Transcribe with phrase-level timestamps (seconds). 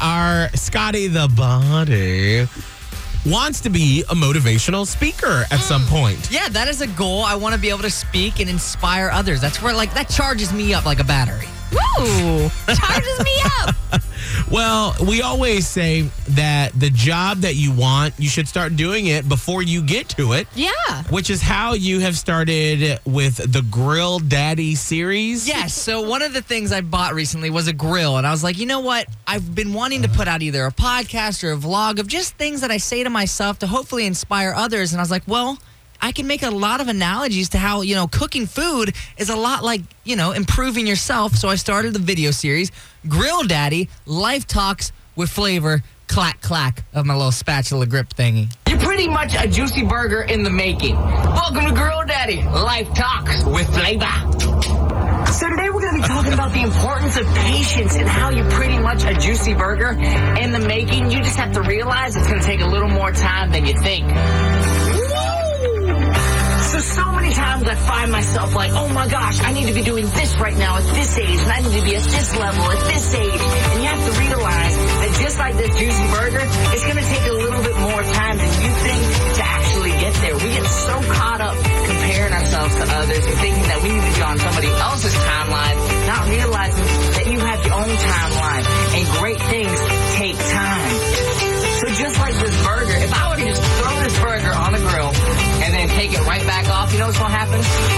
[0.00, 2.48] Our Scotty the Body
[3.26, 5.88] wants to be a motivational speaker at some mm.
[5.88, 6.30] point.
[6.30, 7.22] Yeah, that is a goal.
[7.22, 9.40] I want to be able to speak and inspire others.
[9.40, 11.48] That's where, like, that charges me up like a battery.
[11.72, 12.50] Woo!
[12.74, 13.74] Charges me up.
[14.50, 19.28] Well, we always say that the job that you want, you should start doing it
[19.28, 20.48] before you get to it.
[20.56, 20.70] Yeah.
[21.08, 25.46] Which is how you have started with the Grill Daddy series.
[25.46, 25.72] Yes.
[25.74, 28.58] So one of the things I bought recently was a grill, and I was like,
[28.58, 29.06] you know what?
[29.24, 32.60] I've been wanting to put out either a podcast or a vlog of just things
[32.62, 34.92] that I say to myself to hopefully inspire others.
[34.92, 35.58] And I was like, well.
[36.02, 39.36] I can make a lot of analogies to how, you know, cooking food is a
[39.36, 41.34] lot like, you know, improving yourself.
[41.34, 42.72] So I started the video series,
[43.06, 48.50] Grill Daddy, Life Talks with Flavor, clack clack of my little spatula grip thingy.
[48.68, 50.96] You're pretty much a juicy burger in the making.
[50.96, 54.06] Welcome to Grill Daddy, Life Talks with Flavor.
[55.32, 58.50] So today we're going to be talking about the importance of patience and how you're
[58.50, 59.90] pretty much a juicy burger
[60.40, 61.10] in the making.
[61.10, 63.74] You just have to realize it's going to take a little more time than you
[63.80, 64.06] think.
[65.60, 69.82] So, so many times I find myself like, oh my gosh, I need to be
[69.82, 72.64] doing this right now at this age, and I need to be at this level
[72.64, 73.40] at this age.
[73.40, 76.40] And you have to realize that just like this juicy burger,
[76.72, 79.02] it's going to take a little bit more time than you think
[79.36, 80.34] to actually get there.
[80.40, 84.14] We get so caught up comparing ourselves to others and thinking that we need to
[84.16, 85.76] be on somebody else's timeline,
[86.08, 86.88] not realizing
[87.20, 88.64] that you have your own timeline,
[88.96, 89.76] and great things
[90.16, 90.79] take time.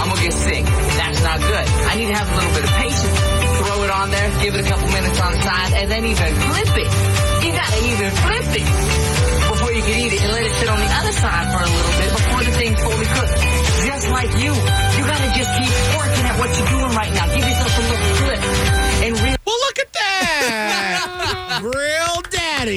[0.00, 0.64] I'm gonna get sick.
[0.64, 1.66] That's not good.
[1.90, 3.16] I need to have a little bit of patience.
[3.62, 6.30] Throw it on there, give it a couple minutes on the side, and then even
[6.50, 6.90] flip it.
[7.42, 8.66] You gotta even flip it
[9.50, 11.70] before you can eat it and let it sit on the other side for a
[11.70, 13.36] little bit before the thing's fully cooked.
[13.86, 16.50] Just like you, you gotta just keep working at what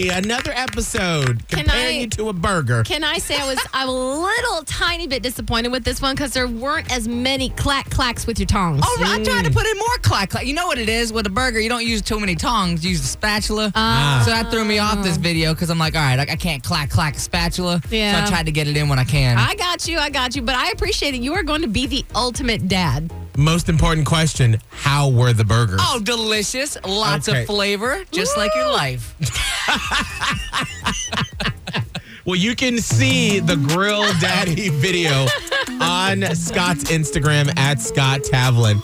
[0.07, 2.83] Daddy, another episode Can comparing I- you to a burger.
[2.83, 6.33] Can I say I was I'm a little tiny bit disappointed with this one because
[6.33, 8.81] there weren't as many clack clacks with your tongs.
[8.83, 10.45] Oh, I tried to put in more clack clack.
[10.45, 11.59] You know what it is with a burger?
[11.59, 12.83] You don't use too many tongs.
[12.83, 13.71] You use the spatula.
[13.75, 14.21] Ah.
[14.25, 16.63] So that threw me off this video because I'm like, all right, I, I can't
[16.63, 17.81] clack clack a spatula.
[17.89, 18.19] Yeah.
[18.19, 19.37] So I tried to get it in when I can.
[19.37, 21.22] I got you, I got you, but I appreciate it.
[21.22, 23.11] You are going to be the ultimate dad.
[23.37, 25.81] Most important question How were the burgers?
[25.83, 26.77] oh, delicious.
[26.85, 27.41] Lots Okay.
[27.41, 29.13] of flavor, just like your life.
[32.25, 35.27] Well, you can see the Grill Daddy video
[35.79, 38.83] on Scott's Instagram at Scott Tavlin.